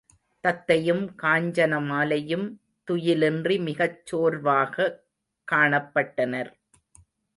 [0.43, 2.47] தத்தையும் காஞ்சனமாலையும்
[2.87, 4.97] துயிலின்றி மிகச் சோர்வாகக்
[5.51, 6.51] காணப்பட்டனர்.